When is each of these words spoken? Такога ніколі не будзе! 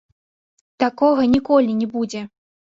Такога 0.85 1.27
ніколі 1.35 1.79
не 1.85 1.93
будзе! 1.95 2.27